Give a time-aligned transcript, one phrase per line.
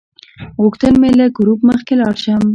[0.61, 2.43] غوښتل مې له ګروپ مخکې لاړ شم.